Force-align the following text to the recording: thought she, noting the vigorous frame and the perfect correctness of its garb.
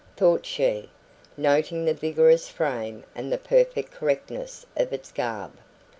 thought 0.17 0.47
she, 0.47 0.89
noting 1.37 1.85
the 1.85 1.93
vigorous 1.93 2.49
frame 2.49 3.03
and 3.13 3.31
the 3.31 3.37
perfect 3.37 3.91
correctness 3.91 4.65
of 4.75 4.91
its 4.91 5.11
garb. 5.11 5.51